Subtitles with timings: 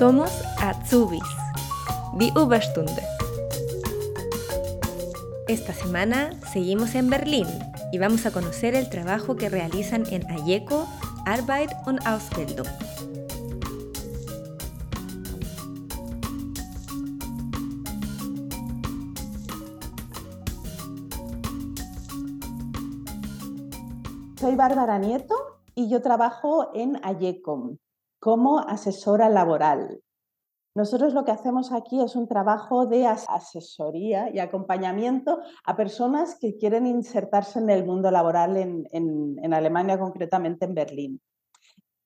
[0.00, 1.20] Somos Azubis,
[2.14, 3.02] Die Überstunde.
[5.46, 7.46] Esta semana seguimos en Berlín
[7.92, 10.88] y vamos a conocer el trabajo que realizan en Ayeco,
[11.26, 12.66] Arbeit und Ausbildung.
[24.40, 25.36] Soy Bárbara Nieto
[25.74, 27.76] y yo trabajo en Ayecom
[28.20, 30.00] como asesora laboral.
[30.76, 36.56] Nosotros lo que hacemos aquí es un trabajo de asesoría y acompañamiento a personas que
[36.56, 41.20] quieren insertarse en el mundo laboral en, Alemania, concretamente en Berlín.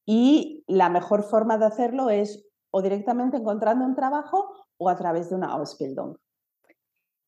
[0.06, 5.28] Y la mejor forma de hacerlo es o directamente encontrando un trabajo o a través
[5.28, 6.16] de una Ausbildung.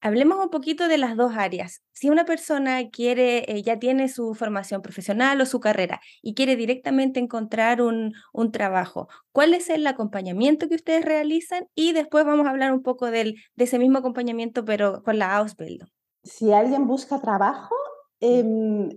[0.01, 1.83] Hablemos un poquito de las dos áreas.
[1.93, 6.55] Si una persona quiere, eh, ya tiene su formación profesional o su carrera y quiere
[6.55, 8.13] directamente encontrar un,
[8.53, 11.67] trabajo, ¿cuál es el acompañamiento que ustedes realizan?
[11.75, 15.37] Y después vamos a hablar un poco del, de ese mismo acompañamiento, pero con la
[15.37, 15.89] Ausbildung.
[16.23, 17.75] Si alguien busca trabajo,
[18.21, 18.89] em,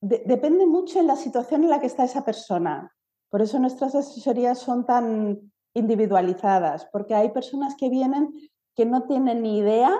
[0.00, 2.94] depende mucho en la situación en la que está esa persona.
[3.30, 5.40] Por eso nuestras asesorías son tan
[5.74, 8.32] individualizadas, porque hay personas que vienen
[8.74, 9.90] que no tienen ni idea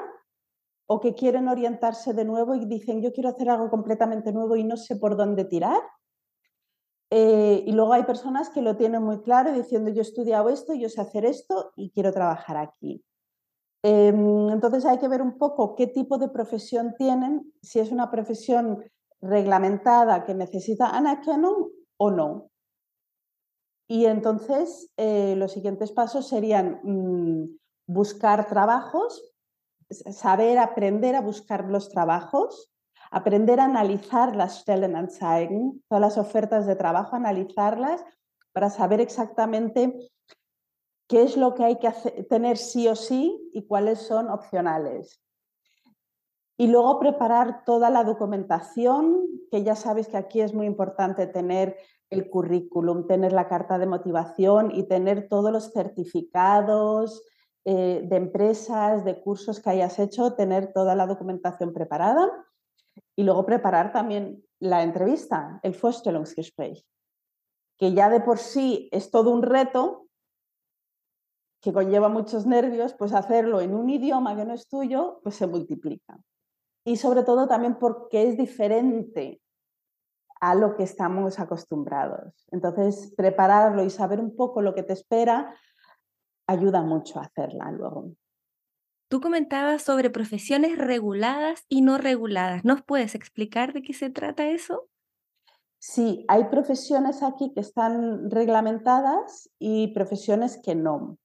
[0.91, 4.65] o que quieren orientarse de nuevo y dicen yo quiero hacer algo completamente nuevo y
[4.65, 5.83] no sé por dónde tirar.
[7.11, 10.75] Eh, y luego hay personas que lo tienen muy claro diciendo yo he estudiado esto,
[10.75, 13.05] yo sé hacer esto y quiero trabajar aquí.
[13.83, 18.11] Em, entonces hay que ver un poco qué tipo de profesión tienen, si es una
[18.11, 18.83] profesión
[19.21, 22.51] reglamentada que necesita Anacanon o no.
[23.91, 29.35] Y entonces eh, los siguientes pasos serían mm, buscar trabajos
[29.91, 32.71] saber aprender a buscar los trabajos,
[33.11, 38.05] aprender a analizar las Stellenanzeigen, todas las ofertas de trabajo, analizarlas
[38.53, 39.97] para saber exactamente
[41.09, 41.91] qué es lo que hay que
[42.29, 45.23] tener sí o sí y cuáles son opcionales.
[46.59, 51.77] Y luego preparar toda la documentación, que ya sabes que aquí es muy importante tener
[52.11, 57.23] el currículum, tener la carta de motivación y tener todos los certificados,
[57.65, 62.31] eh, de empresas, de cursos que hayas hecho, tener toda la documentación preparada
[63.17, 66.85] y luego preparar también la entrevista, el Vorstellungsgespräch,
[67.77, 70.09] que ya de por sí es todo un reto
[71.61, 75.47] que conlleva muchos nervios, pues hacerlo en un idioma que no es tuyo, pues se
[75.47, 76.19] multiplica.
[76.85, 79.43] Y sobre todo también porque es diferente
[80.41, 82.47] a lo que estamos acostumbrados.
[82.51, 85.55] Entonces, prepararlo y saber un poco lo que te espera
[86.49, 88.11] ayuda mucho a hacerla luego.
[89.09, 92.65] Tú comentabas sobre profesiones reguladas y no reguladas.
[92.65, 94.89] ¿Nos puedes explicar de qué se trata eso?
[95.79, 101.19] Sí, hay profesiones aquí que están reglamentadas y profesiones que no.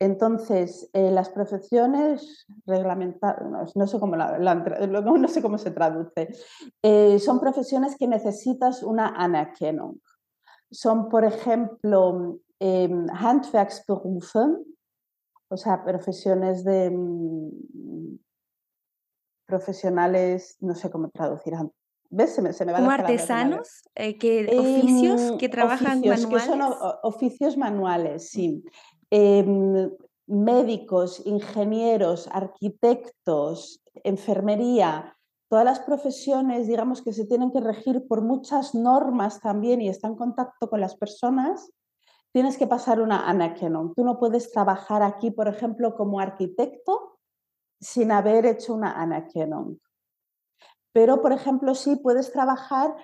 [0.00, 6.28] Entonces, eh, las profesiones reglamentadas, no, sé cómo no sé cómo se traduce,
[6.82, 9.98] eh, son profesiones que necesitas una Anerkennung.
[10.70, 14.38] Son, por ejemplo, Handwerksberufe,
[15.48, 18.18] o sea, profesiones de mm,
[19.46, 21.54] profesionales, no sé cómo traducir.
[22.10, 22.34] ¿Ves?
[22.34, 23.82] Se me, se me va ¿Como artesanos?
[23.94, 26.44] Eh, que, ¿Oficios em, que trabajan oficios, manuales?
[26.44, 26.60] Que son
[27.02, 28.64] oficios manuales, sí.
[29.10, 29.90] Em,
[30.26, 35.16] médicos, ingenieros, arquitectos, enfermería,
[35.48, 40.12] todas las profesiones, digamos, que se tienen que regir por muchas normas también y están
[40.12, 41.72] en contacto con las personas,
[42.32, 43.94] tienes que pasar una Anakenon.
[43.94, 47.18] Tú no puedes trabajar aquí, por ejemplo, como arquitecto
[47.80, 49.80] sin haber hecho una Anakenon.
[50.92, 52.94] Pero, por ejemplo, sí puedes trabajar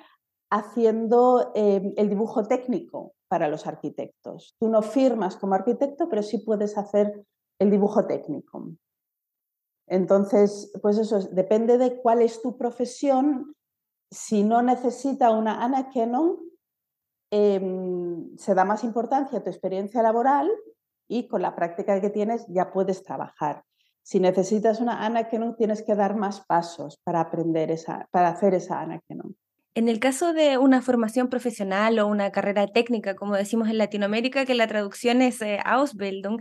[0.51, 4.55] haciendo em, el dibujo técnico para los arquitectos.
[4.59, 7.25] Tú no firmas como arquitecto, pero sí puedes hacer
[7.59, 8.69] el dibujo técnico.
[9.89, 13.55] Entonces, pues eso, depende de cuál es tu profesión.
[14.11, 16.39] Si no necesita una Anakenon,
[17.31, 20.51] Em, se da más importancia a tu experiencia laboral
[21.09, 23.65] y con la práctica que tienes ya puedes trabajar.
[24.03, 28.81] Si necesitas una Anakenon, tienes que dar más pasos para aprender esa, para hacer esa
[28.81, 29.37] Anakenon.
[29.75, 34.47] En el caso de una formación profesional o una carrera técnica, como decimos en Latinoamérica,
[34.47, 36.41] que la traducción es eh, Ausbildung,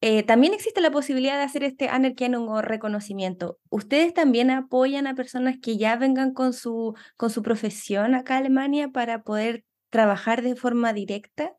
[0.00, 3.58] eh, también existe la posibilidad de hacer este Anerkennung o reconocimiento.
[3.70, 8.38] ¿Ustedes también apoyan a personas que ya vengan con su, con su profesión acá a
[8.38, 11.56] Alemania para poder trabajar de forma directa?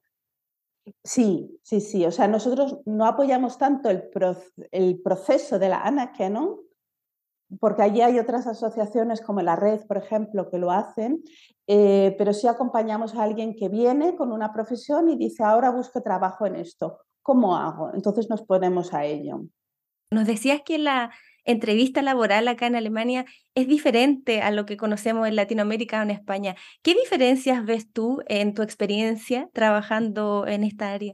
[1.04, 2.06] Sí, sí, sí.
[2.06, 4.04] O sea, nosotros no apoyamos tanto el,
[4.72, 6.58] el proceso de la Ana Canon,
[7.60, 11.24] porque allí hay otras asociaciones como la Red, por ejemplo, que lo hacen,
[11.68, 16.02] eh, pero sí acompañamos a alguien que viene con una profesión y dice, ahora busco
[16.02, 17.00] trabajo en esto.
[17.26, 17.92] ¿cómo hago?
[17.96, 19.42] Entonces nos ponemos a ello.
[20.12, 21.12] Nos decías que la
[21.46, 26.12] entrevista laboral acá en Alemania es diferente a lo que conocemos en Latinoamérica o en
[26.12, 26.56] España.
[26.82, 31.14] ¿Qué diferencias ves tú en tu experiencia trabajando en esta área?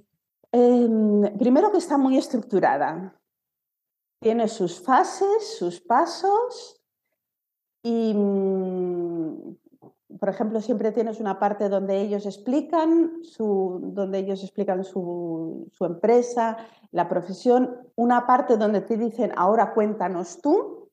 [0.51, 3.17] Em, primero que está muy estructurada.
[4.19, 6.81] Tiene sus fases, sus pasos
[7.83, 9.57] y, mm,
[10.21, 16.57] por ejemplo, siempre tienes una parte donde ellos explican su, donde ellos explican su, empresa,
[16.91, 20.91] la profesión, una parte donde te dicen, ahora cuéntanos tú,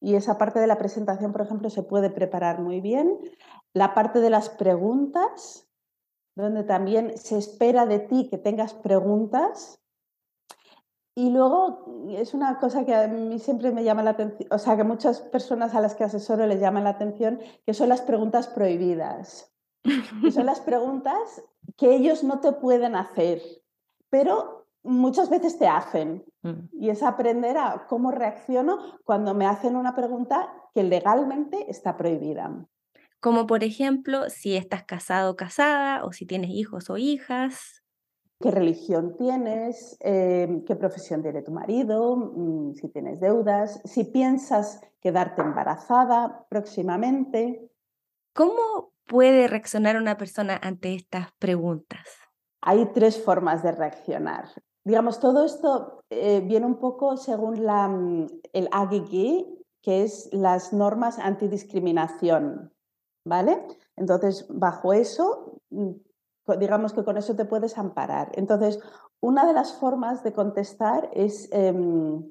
[0.00, 3.16] y esa parte de la presentación, por ejemplo, se puede preparar muy bien.
[3.74, 5.68] La parte de las preguntas,
[6.34, 9.80] donde también se espera de ti que tengas preguntas.
[11.16, 14.76] Y luego es una cosa que a mí siempre me llama la atención, o sea,
[14.76, 18.48] que muchas personas a las que asesoro les llama la atención, que son las preguntas
[18.48, 19.54] prohibidas.
[20.22, 21.42] Que son las preguntas
[21.76, 23.40] que ellos no te pueden hacer,
[24.10, 26.24] pero muchas veces te hacen.
[26.42, 26.68] Mm.
[26.72, 32.66] Y es aprender a cómo reacciono cuando me hacen una pregunta que legalmente está prohibida.
[33.20, 37.83] Como por ejemplo, si estás casado o casada, o si tienes hijos o hijas.
[38.40, 39.96] ¿Qué religión tienes?
[40.00, 42.16] Eh, ¿Qué profesión tiene tu marido?
[42.16, 43.80] Mm, si tienes deudas.
[43.84, 47.70] Si piensas quedarte embarazada próximamente.
[48.34, 52.06] ¿Cómo puede reaccionar una persona ante estas preguntas?
[52.60, 54.46] Hay tres formas de reaccionar
[54.84, 59.46] digamos, todo esto eh, viene un poco según la, mm, el AGG,
[59.82, 62.72] que es las normas antidiscriminación,
[63.26, 63.66] ¿vale?
[63.96, 65.92] Entonces, bajo eso, mm,
[66.58, 68.32] digamos que con eso te puedes amparar.
[68.34, 68.80] Entonces,
[69.20, 72.30] una de las formas de contestar es, em,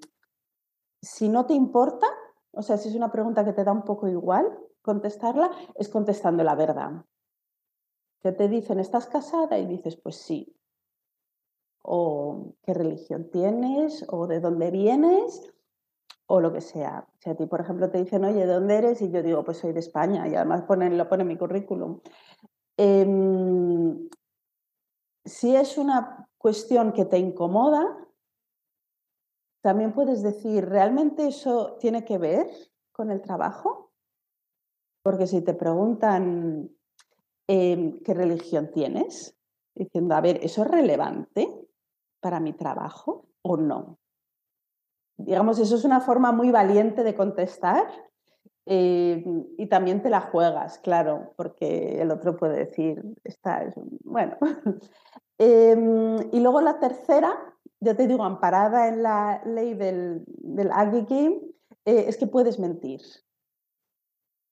[1.01, 2.07] si no te importa,
[2.51, 4.45] o sea, si es una pregunta que te da un poco igual,
[4.81, 7.05] contestarla, es contestando la verdad.
[8.21, 9.57] Que te dicen, ¿estás casada?
[9.57, 10.55] Y dices, pues sí
[11.83, 15.53] o qué religión tienes o de dónde vienes
[16.25, 17.05] o lo que sea.
[17.19, 19.01] Si a ti, por ejemplo, te dicen, oye, ¿de dónde eres?
[19.01, 21.99] Y yo digo, pues soy de España y además ponen, lo pone en mi currículum.
[22.77, 23.72] Em,
[25.25, 27.97] si es una cuestión que te incomoda,
[29.61, 32.47] también puedes decir, ¿realmente eso tiene que ver
[32.91, 33.91] con el trabajo?
[35.03, 36.69] Porque si te preguntan
[37.47, 39.37] em, qué religión tienes,
[39.73, 41.63] diciendo, a ver, ¿eso es relevante?
[42.23, 43.99] para mi trabajo o no?
[45.17, 47.85] Digamos, eso es una forma muy valiente de contestar
[48.65, 49.23] eh,
[49.57, 53.73] y también te la juegas, claro, porque el otro puede decir, está, es,
[54.03, 54.37] bueno.
[55.39, 57.33] Em, y luego la tercera,
[57.79, 63.01] yo te digo, amparada en la ley del, del eh, es que puedes mentir.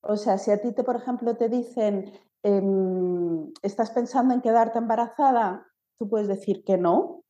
[0.01, 2.11] O sea, si a ti, te, por ejemplo, te dicen,
[2.43, 5.67] em, estás pensando en quedarte embarazada,
[5.99, 7.23] tú puedes decir que no,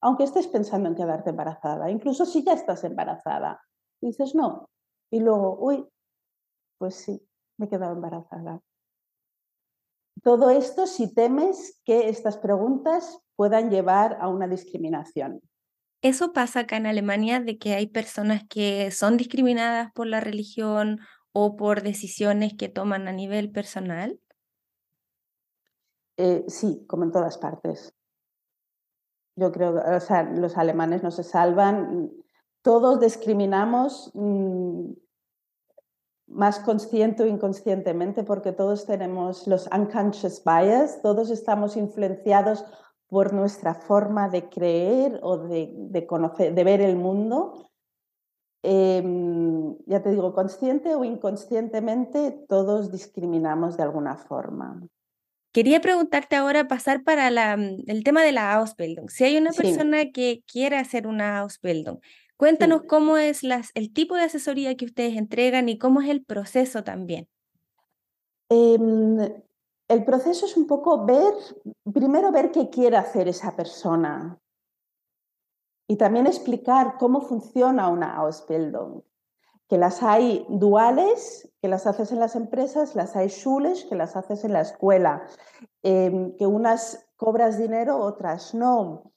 [0.00, 3.60] aunque estés pensando en quedarte embarazada, incluso si ya estás embarazada,
[4.00, 4.70] dices no,
[5.10, 5.86] y luego, uy,
[6.78, 7.26] pues sí,
[7.56, 8.60] me he quedado embarazada.
[10.22, 15.40] Todo esto si temes que estas preguntas puedan llevar a una discriminación.
[16.02, 21.00] Eso pasa acá en Alemania, de que hay personas que son discriminadas por la religión
[21.32, 24.20] o por decisiones que toman a nivel personal.
[26.16, 27.94] Eh, sí, como en todas partes.
[29.36, 32.10] Yo creo, o sea, los alemanes no se salvan.
[32.62, 34.92] Todos discriminamos mm,
[36.26, 42.64] más consciente o inconscientemente porque todos tenemos los unconscious bias, todos estamos influenciados
[43.08, 47.70] por nuestra forma de creer o de, conocer, de ver el mundo.
[48.62, 54.80] Em, ya te digo, consciente o inconscientemente, todos discriminamos de alguna forma.
[55.52, 59.08] Quería preguntarte ahora, pasar para mm, el tema de la Ausbildung.
[59.10, 62.00] Si hay una persona que quiere hacer una Ausbildung,
[62.36, 63.42] cuéntanos cómo es
[63.74, 67.28] el tipo de asesoría que ustedes entregan y cómo es el proceso también.
[68.48, 69.18] Em,
[69.88, 71.34] el proceso es un poco ver,
[71.92, 74.38] primero ver qué quiere hacer esa persona
[75.88, 79.02] y también explicar cómo funciona una Ausbildung
[79.68, 84.16] que las hay duales, que las haces en las empresas, las hay schules, que las
[84.16, 85.26] haces en la escuela,
[85.82, 89.13] em, que unas cobras dinero, otras no.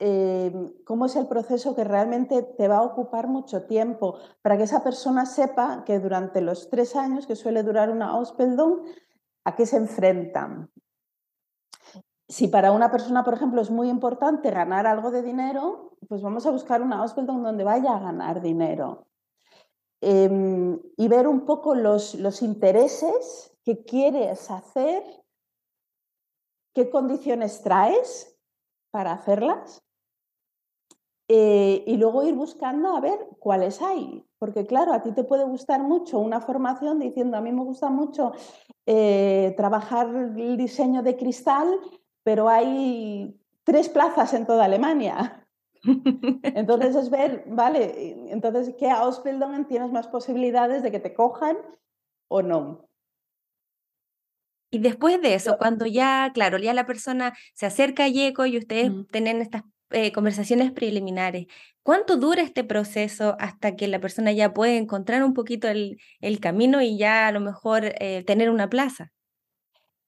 [0.00, 4.62] Em, cómo es el proceso que realmente te va a ocupar mucho tiempo para que
[4.62, 8.86] esa persona sepa que durante los tres años que suele durar una Ausbildung,
[9.44, 10.70] a qué se enfrentan.
[12.28, 16.46] Si para una persona, por ejemplo, es muy importante ganar algo de dinero, pues vamos
[16.46, 19.08] a buscar una Ausbildung donde vaya a ganar dinero.
[20.00, 25.02] Em, y ver un poco los intereses que quieres hacer,
[26.72, 28.38] qué condiciones traes
[28.92, 29.82] para hacerlas
[31.28, 34.24] eh, y luego ir buscando a ver cuáles hay.
[34.38, 37.90] Porque claro, a ti te puede gustar mucho una formación diciendo, a mí me gusta
[37.90, 38.32] mucho
[38.86, 41.78] eh, trabajar el diseño de cristal,
[42.22, 45.46] pero hay tres plazas en toda Alemania.
[46.42, 51.56] Entonces es ver, vale, entonces ¿qué Ausbildungen tienes más posibilidades de que te cojan
[52.26, 52.88] o no?
[54.70, 58.58] Y después de eso, cuando ya, claro, ya la persona se acerca a YECO y
[58.58, 61.46] ustedes tienen estas eh, conversaciones preliminares.
[61.82, 65.98] ¿Cuánto dura este proceso hasta que la persona ya puede encontrar un poquito el,
[66.40, 69.12] camino y ya a lo mejor eh, tener una plaza?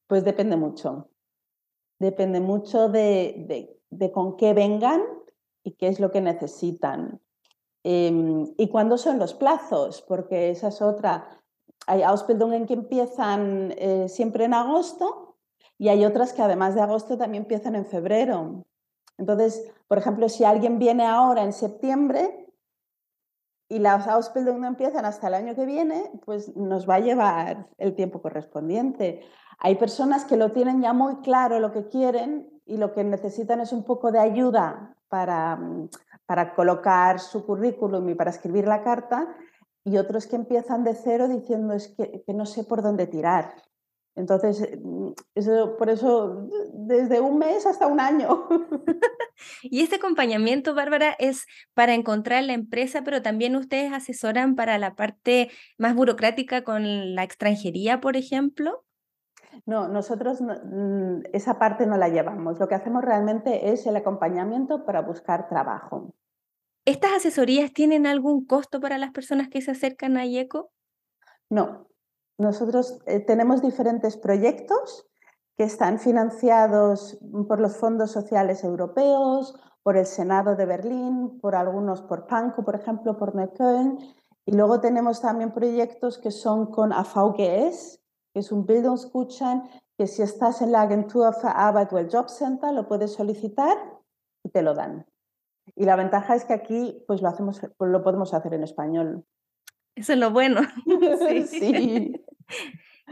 [0.07, 1.09] Pues depende mucho.
[1.99, 3.79] Depende mucho de,
[4.13, 5.03] con qué vengan
[5.63, 7.21] y qué es lo que necesitan.
[7.83, 11.43] Em, y cuándo son los plazos, porque esa es otra.
[11.87, 15.39] Hay Ausbildungen que empiezan eh, siempre en agosto
[15.79, 18.67] y hay otras que además de agosto también empiezan en febrero.
[19.21, 22.47] Entonces, por ejemplo, si alguien viene ahora en septiembre
[23.69, 27.69] y las Ausbildung no empiezan hasta el año que viene, pues nos va a llevar
[27.77, 29.21] el tiempo correspondiente.
[29.59, 33.61] Hay personas que lo tienen ya muy claro lo que quieren y lo que necesitan
[33.61, 35.61] es un poco de ayuda para,
[36.25, 39.37] para colocar su currículum y para escribir la carta,
[39.85, 43.55] y otros que empiezan de cero diciendo es que, que no sé por dónde tirar.
[44.21, 44.79] Entonces, eh,
[45.35, 48.47] eso, por eso, desde un mes hasta un año.
[49.63, 54.95] y este acompañamiento, Bárbara, es para encontrar la empresa, pero también ustedes asesoran para la
[54.95, 58.85] parte más burocrática con la extranjería, por ejemplo.
[59.67, 62.59] No, nosotros mm, esa parte no la llevamos.
[62.61, 66.15] Lo que hacemos realmente es el acompañamiento para buscar trabajo.
[66.85, 70.71] ¿Estas asesorías tienen algún costo para las personas que se acercan a IECO?
[71.51, 71.90] No,
[72.41, 75.07] nosotros eh, tenemos diferentes proyectos
[75.57, 82.01] que están financiados por los fondos sociales europeos, por el Senado de Berlín, por algunos
[82.03, 83.99] por Panko, por ejemplo, por Neukölln.
[84.47, 88.01] Y luego tenemos también proyectos que son con AVGS,
[88.33, 89.63] que es un Bildungsgutschein,
[89.99, 93.77] que si estás en la Agentur für Arbeit o el Job Center lo puedes solicitar
[94.43, 95.07] y te lo dan.
[95.77, 99.27] Y la ventaja es que aquí pues lo, hacemos, lo podemos hacer en español.
[99.95, 100.61] Eso es lo bueno.
[101.47, 102.13] sí.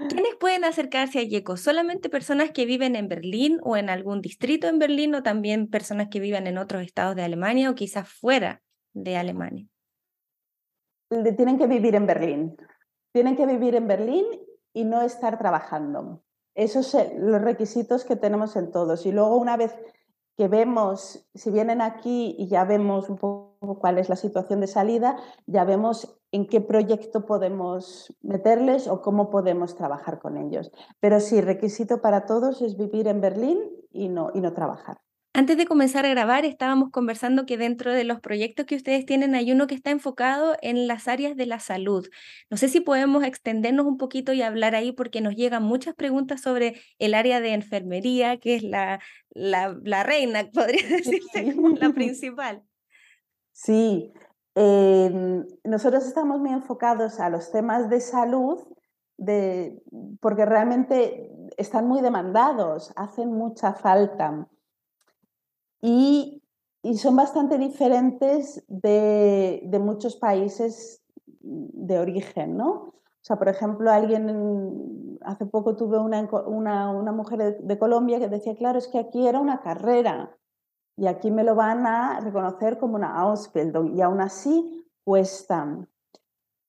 [0.08, 1.56] ¿Quiénes pueden acercarse a YECO?
[1.56, 6.08] ¿Solamente personas que viven en Berlín o en algún distrito en Berlín o también personas
[6.08, 9.66] que vivan en otros estados de Alemania o quizás fuera de Alemania?
[11.08, 12.56] Tienen que vivir en Berlín.
[13.12, 14.25] Tienen que vivir en Berlín
[14.73, 16.23] y no estar trabajando.
[16.54, 19.04] Esos son los requisitos que tenemos en todos.
[19.06, 19.75] Y luego una vez
[20.37, 24.68] que vemos, si vienen aquí y ya vemos un poco cuál es la situación de
[24.68, 25.16] salida,
[25.47, 30.70] ya vemos en qué proyecto podemos meterles o cómo podemos trabajar con ellos.
[31.00, 33.58] Pero sí, requisito para todos es vivir en Berlín
[33.90, 34.99] y no, y no trabajar.
[35.38, 39.37] Antes de comenzar a grabar, estábamos conversando que dentro de los proyectos que ustedes tienen
[39.37, 42.08] hay uno que está enfocado en las áreas de la salud.
[42.50, 46.40] No sé si podemos extendernos un poquito y hablar ahí porque nos llegan muchas preguntas
[46.40, 52.64] sobre el área de enfermería, que es la, la, reina, podría decirse, como la principal.
[53.52, 54.12] Sí,
[54.60, 58.58] em, nosotros estamos muy enfocados a los temas de salud
[60.20, 64.48] porque realmente están muy demandados, hacen mucha falta
[65.80, 66.42] y,
[66.96, 71.02] son bastante diferentes de, muchos países
[71.40, 72.72] de origen, ¿no?
[72.72, 78.56] O sea, por ejemplo, alguien, hace poco tuve una, una, mujer de, Colombia que decía,
[78.56, 80.38] claro, es que aquí era una carrera
[80.98, 85.78] y aquí me lo van a reconocer como una Ausbildung y aún así cuesta.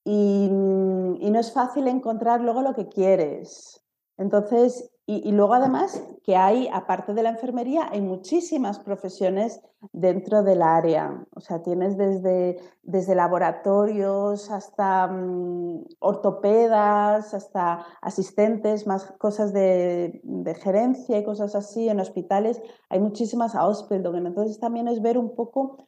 [0.05, 3.83] Y, y no es fácil encontrar luego lo que quieres.
[4.17, 9.59] Entonces, y, luego además que hay, aparte de la enfermería, hay muchísimas profesiones
[9.91, 11.25] dentro del área.
[11.33, 20.53] O sea, tienes desde, desde laboratorios hasta mm, ortopedas, hasta asistentes, más cosas de, de,
[20.53, 22.61] gerencia y cosas así en hospitales.
[22.89, 24.27] Hay muchísimas Ausbildungen.
[24.27, 25.87] Entonces también es ver un poco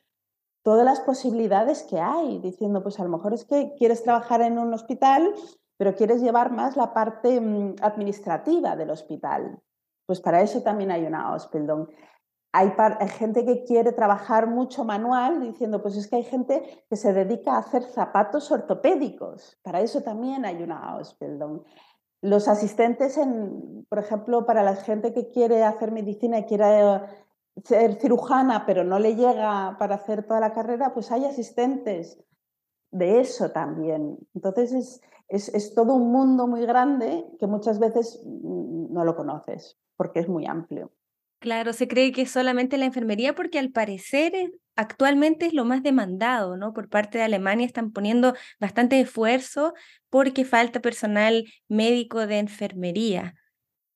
[0.63, 4.57] todas las posibilidades que hay, diciendo, pues a lo mejor es que quieres trabajar en
[4.57, 5.31] un hospital
[5.81, 9.59] pero quieres llevar más la parte mm, administrativa del hospital.
[10.05, 11.87] Pues para eso también hay una Ausbildung.
[12.51, 12.71] Hay,
[13.09, 17.53] gente que quiere trabajar mucho manual, diciendo, pues es que hay gente que se dedica
[17.55, 19.57] a hacer zapatos ortopédicos.
[19.63, 21.63] Para eso también hay una Ausbildung.
[22.21, 27.01] Los asistentes, en, por ejemplo, para la gente que quiere hacer medicina y quiere
[27.63, 32.23] ser cirujana, pero no le llega para hacer toda la carrera, pues hay asistentes
[32.91, 34.17] de eso también.
[34.33, 39.79] Entonces es, es, todo un mundo muy grande que muchas veces mm, no lo conoces
[39.95, 40.91] porque es muy amplio.
[41.39, 44.33] Claro, se cree que es solamente la enfermería porque al parecer
[44.75, 46.73] actualmente es lo más demandado, ¿no?
[46.73, 49.73] Por parte de Alemania están poniendo bastante esfuerzo
[50.09, 53.35] porque falta personal médico de enfermería.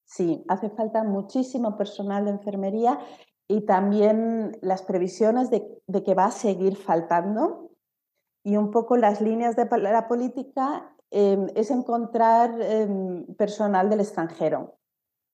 [0.05, 2.99] Sí, hace falta muchísimo personal de enfermería
[3.47, 5.63] y también las previsiones de,
[6.03, 7.71] que va a seguir faltando.
[8.45, 14.77] Y un poco las líneas de la política em, es encontrar em, personal del extranjero.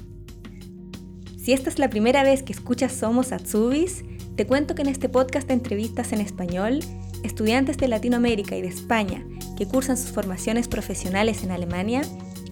[1.41, 4.03] Si esta es la primera vez que escuchas Somos Atsubis,
[4.35, 6.81] te cuento que en este podcast de entrevistas en español,
[7.23, 9.25] estudiantes de Latinoamérica y de España
[9.57, 12.03] que cursan sus formaciones profesionales en Alemania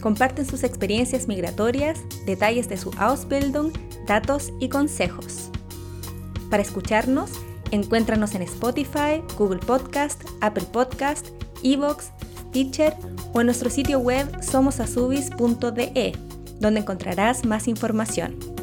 [0.02, 3.74] comparten sus experiencias migratorias, detalles de su Ausbildung,
[4.08, 5.52] datos y consejos.
[6.50, 7.30] Para escucharnos,
[7.70, 11.28] encuéntranos en Spotify, Google Podcast, Apple Podcast,
[11.62, 12.10] Evox,
[12.52, 12.96] Teacher
[13.34, 16.18] o en nuestro sitio web somosasubis.de,
[16.60, 18.59] donde encontrarás más información.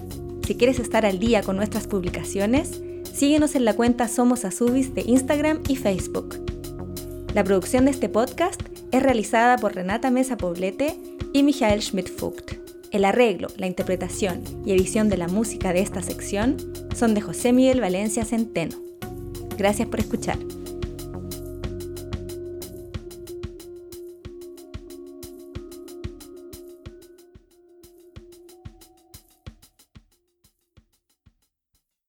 [0.47, 2.81] Si quieres estar al día con nuestras publicaciones,
[3.13, 6.37] síguenos en la cuenta Somos Azubis de Instagram y Facebook.
[7.35, 10.97] La producción de este podcast es realizada por Renata Mesa Poblete
[11.33, 12.53] y Michael Schmidt-Fugt.
[12.93, 16.59] El arreglo, la interpretación y edición de la música de esta sección
[16.95, 18.77] son de José Miguel Valencia Centeno.
[19.59, 20.39] Gracias por escuchar.